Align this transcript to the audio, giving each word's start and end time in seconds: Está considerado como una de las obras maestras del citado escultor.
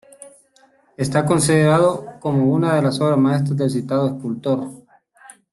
Está 0.97 1.27
considerado 1.27 2.19
como 2.19 2.51
una 2.51 2.73
de 2.73 2.81
las 2.81 2.99
obras 3.01 3.19
maestras 3.19 3.55
del 3.55 3.69
citado 3.69 4.07
escultor. 4.15 4.67